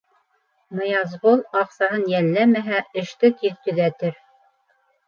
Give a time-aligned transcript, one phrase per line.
[0.79, 4.23] Ныязғол, аҡсаһын йәлләмәһә, эште тиҙ төҙәтер.